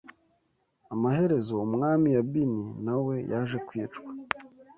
Amaherezo 0.93 1.53
umwami 1.67 2.07
Yabini 2.17 2.63
na 2.85 2.95
we 3.05 3.15
yaje 3.31 3.57
kwicwa 3.67 4.09